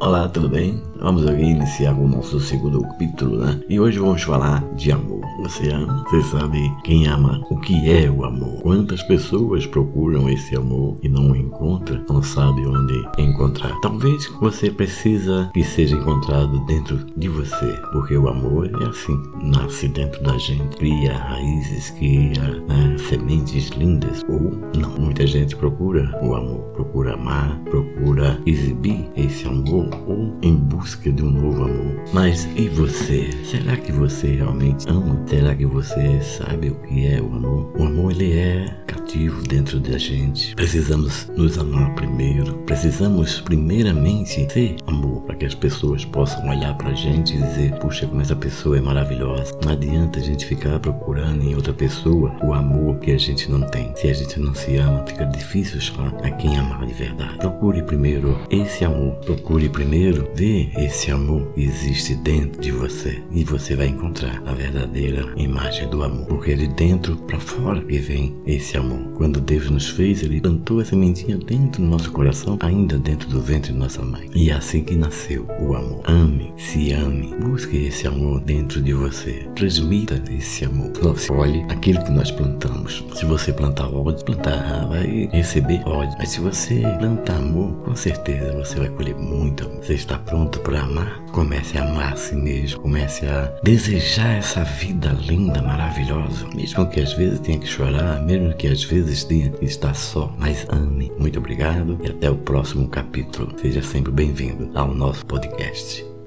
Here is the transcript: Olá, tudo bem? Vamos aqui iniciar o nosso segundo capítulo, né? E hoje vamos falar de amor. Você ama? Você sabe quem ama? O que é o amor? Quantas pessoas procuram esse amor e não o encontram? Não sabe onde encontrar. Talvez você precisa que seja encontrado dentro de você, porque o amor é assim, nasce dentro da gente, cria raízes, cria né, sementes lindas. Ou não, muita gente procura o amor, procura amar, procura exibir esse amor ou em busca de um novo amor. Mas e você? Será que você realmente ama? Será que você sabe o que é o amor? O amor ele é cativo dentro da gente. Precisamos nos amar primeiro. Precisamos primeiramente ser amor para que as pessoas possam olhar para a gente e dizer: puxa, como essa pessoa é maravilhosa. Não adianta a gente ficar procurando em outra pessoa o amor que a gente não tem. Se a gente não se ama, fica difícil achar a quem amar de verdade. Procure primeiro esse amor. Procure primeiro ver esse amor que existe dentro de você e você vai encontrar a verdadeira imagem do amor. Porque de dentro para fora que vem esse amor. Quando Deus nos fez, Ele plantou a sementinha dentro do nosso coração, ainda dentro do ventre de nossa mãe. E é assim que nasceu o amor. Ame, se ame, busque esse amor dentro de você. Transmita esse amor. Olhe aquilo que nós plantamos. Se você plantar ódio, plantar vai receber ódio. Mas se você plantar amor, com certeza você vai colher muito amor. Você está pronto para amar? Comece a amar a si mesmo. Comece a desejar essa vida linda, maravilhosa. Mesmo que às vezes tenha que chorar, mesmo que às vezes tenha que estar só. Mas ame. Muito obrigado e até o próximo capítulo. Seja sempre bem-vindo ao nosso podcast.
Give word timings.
Olá, 0.00 0.28
tudo 0.28 0.48
bem? 0.48 0.80
Vamos 1.00 1.26
aqui 1.26 1.42
iniciar 1.42 1.92
o 1.92 2.06
nosso 2.06 2.38
segundo 2.38 2.80
capítulo, 2.82 3.38
né? 3.38 3.60
E 3.68 3.80
hoje 3.80 3.98
vamos 3.98 4.22
falar 4.22 4.64
de 4.76 4.92
amor. 4.92 5.20
Você 5.42 5.70
ama? 5.70 6.04
Você 6.04 6.22
sabe 6.22 6.72
quem 6.84 7.08
ama? 7.08 7.44
O 7.50 7.58
que 7.58 7.90
é 7.90 8.08
o 8.08 8.24
amor? 8.24 8.62
Quantas 8.62 9.02
pessoas 9.02 9.66
procuram 9.66 10.28
esse 10.30 10.54
amor 10.54 10.96
e 11.02 11.08
não 11.08 11.32
o 11.32 11.36
encontram? 11.36 12.04
Não 12.08 12.22
sabe 12.22 12.64
onde 12.64 13.04
encontrar. 13.18 13.76
Talvez 13.80 14.24
você 14.40 14.70
precisa 14.70 15.50
que 15.52 15.64
seja 15.64 15.96
encontrado 15.96 16.64
dentro 16.66 17.04
de 17.16 17.28
você, 17.28 17.72
porque 17.92 18.16
o 18.16 18.28
amor 18.28 18.70
é 18.80 18.86
assim, 18.86 19.20
nasce 19.42 19.88
dentro 19.88 20.22
da 20.22 20.38
gente, 20.38 20.76
cria 20.76 21.12
raízes, 21.12 21.90
cria 21.90 22.40
né, 22.68 22.87
sementes 23.08 23.68
lindas. 23.70 24.24
Ou 24.28 24.52
não, 24.76 24.90
muita 24.98 25.26
gente 25.26 25.56
procura 25.56 26.10
o 26.22 26.34
amor, 26.34 26.60
procura 26.74 27.14
amar, 27.14 27.58
procura 27.64 28.40
exibir 28.46 29.08
esse 29.16 29.46
amor 29.46 29.88
ou 30.06 30.36
em 30.42 30.54
busca 30.54 31.10
de 31.10 31.22
um 31.22 31.30
novo 31.30 31.64
amor. 31.64 31.94
Mas 32.12 32.48
e 32.56 32.68
você? 32.68 33.30
Será 33.44 33.76
que 33.76 33.92
você 33.92 34.36
realmente 34.36 34.88
ama? 34.88 35.20
Será 35.26 35.54
que 35.54 35.66
você 35.66 36.20
sabe 36.20 36.70
o 36.70 36.74
que 36.82 37.06
é 37.06 37.20
o 37.20 37.26
amor? 37.26 37.72
O 37.78 37.84
amor 37.84 38.12
ele 38.12 38.32
é 38.32 38.66
cativo 39.08 39.42
dentro 39.48 39.80
da 39.80 39.96
gente. 39.96 40.54
Precisamos 40.54 41.26
nos 41.34 41.58
amar 41.58 41.94
primeiro. 41.94 42.54
Precisamos 42.66 43.40
primeiramente 43.40 44.46
ser 44.52 44.76
amor 44.86 45.22
para 45.22 45.34
que 45.36 45.46
as 45.46 45.54
pessoas 45.54 46.04
possam 46.04 46.46
olhar 46.46 46.76
para 46.76 46.90
a 46.90 46.94
gente 46.94 47.34
e 47.34 47.40
dizer: 47.40 47.72
puxa, 47.78 48.06
como 48.06 48.20
essa 48.20 48.36
pessoa 48.36 48.76
é 48.76 48.80
maravilhosa. 48.82 49.58
Não 49.64 49.72
adianta 49.72 50.18
a 50.18 50.22
gente 50.22 50.44
ficar 50.44 50.78
procurando 50.78 51.42
em 51.42 51.54
outra 51.54 51.72
pessoa 51.72 52.36
o 52.42 52.52
amor 52.52 52.98
que 52.98 53.10
a 53.10 53.18
gente 53.18 53.50
não 53.50 53.62
tem. 53.62 53.94
Se 53.96 54.10
a 54.10 54.12
gente 54.12 54.38
não 54.38 54.54
se 54.54 54.76
ama, 54.76 55.04
fica 55.06 55.24
difícil 55.24 55.78
achar 55.78 56.14
a 56.22 56.30
quem 56.32 56.58
amar 56.58 56.86
de 56.86 56.92
verdade. 56.92 57.38
Procure 57.38 57.82
primeiro 57.82 58.38
esse 58.50 58.84
amor. 58.84 59.14
Procure 59.24 59.70
primeiro 59.70 60.28
ver 60.34 60.70
esse 60.76 61.10
amor 61.10 61.50
que 61.54 61.62
existe 61.62 62.14
dentro 62.14 62.60
de 62.60 62.70
você 62.72 63.22
e 63.32 63.42
você 63.42 63.74
vai 63.74 63.86
encontrar 63.86 64.42
a 64.44 64.52
verdadeira 64.52 65.32
imagem 65.36 65.88
do 65.88 66.02
amor. 66.02 66.26
Porque 66.26 66.54
de 66.54 66.68
dentro 66.68 67.16
para 67.16 67.40
fora 67.40 67.80
que 67.80 67.98
vem 67.98 68.36
esse 68.46 68.76
amor. 68.76 68.97
Quando 69.14 69.40
Deus 69.40 69.68
nos 69.70 69.88
fez, 69.88 70.22
Ele 70.22 70.40
plantou 70.40 70.80
a 70.80 70.84
sementinha 70.84 71.36
dentro 71.36 71.82
do 71.82 71.88
nosso 71.88 72.12
coração, 72.12 72.56
ainda 72.60 72.96
dentro 72.98 73.28
do 73.28 73.40
ventre 73.40 73.72
de 73.72 73.78
nossa 73.78 74.02
mãe. 74.02 74.30
E 74.34 74.50
é 74.50 74.54
assim 74.54 74.84
que 74.84 74.94
nasceu 74.94 75.46
o 75.60 75.74
amor. 75.74 76.02
Ame, 76.04 76.52
se 76.56 76.92
ame, 76.92 77.17
busque 77.40 77.86
esse 77.86 78.06
amor 78.06 78.40
dentro 78.40 78.80
de 78.80 78.92
você. 78.92 79.46
Transmita 79.54 80.22
esse 80.30 80.64
amor. 80.64 80.92
Olhe 81.30 81.64
aquilo 81.68 82.02
que 82.04 82.10
nós 82.10 82.30
plantamos. 82.30 83.04
Se 83.14 83.24
você 83.24 83.52
plantar 83.52 83.88
ódio, 83.88 84.24
plantar 84.24 84.86
vai 84.86 85.28
receber 85.32 85.82
ódio. 85.86 86.14
Mas 86.18 86.30
se 86.30 86.40
você 86.40 86.80
plantar 86.98 87.36
amor, 87.36 87.72
com 87.84 87.94
certeza 87.94 88.52
você 88.52 88.78
vai 88.78 88.88
colher 88.88 89.16
muito 89.16 89.64
amor. 89.64 89.84
Você 89.84 89.94
está 89.94 90.18
pronto 90.18 90.60
para 90.60 90.80
amar? 90.80 91.22
Comece 91.32 91.78
a 91.78 91.84
amar 91.84 92.12
a 92.14 92.16
si 92.16 92.34
mesmo. 92.34 92.80
Comece 92.80 93.26
a 93.26 93.52
desejar 93.62 94.38
essa 94.38 94.64
vida 94.64 95.16
linda, 95.20 95.62
maravilhosa. 95.62 96.46
Mesmo 96.54 96.88
que 96.88 97.00
às 97.00 97.12
vezes 97.12 97.40
tenha 97.40 97.58
que 97.58 97.66
chorar, 97.66 98.22
mesmo 98.24 98.54
que 98.54 98.66
às 98.66 98.84
vezes 98.84 99.24
tenha 99.24 99.50
que 99.50 99.64
estar 99.64 99.94
só. 99.94 100.34
Mas 100.38 100.66
ame. 100.70 101.12
Muito 101.18 101.38
obrigado 101.38 101.98
e 102.02 102.10
até 102.10 102.30
o 102.30 102.36
próximo 102.36 102.88
capítulo. 102.88 103.52
Seja 103.60 103.82
sempre 103.82 104.12
bem-vindo 104.12 104.70
ao 104.74 104.94
nosso 104.94 105.24
podcast. 105.26 106.17